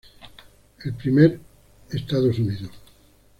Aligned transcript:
El 0.83 0.95
primer 0.95 1.39
Estados 1.91 2.39
Unidos. 2.39 2.71